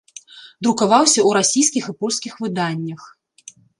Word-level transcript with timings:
Друкаваўся 0.67 1.13
ў 1.23 1.29
расійскіх 1.39 1.83
і 1.91 1.95
польскіх 1.99 2.33
выданнях. 2.47 3.01